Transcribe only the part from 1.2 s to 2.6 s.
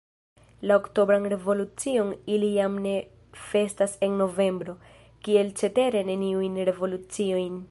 revolucion ili